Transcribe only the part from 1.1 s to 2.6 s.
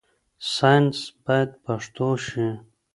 بايد پښتو شي.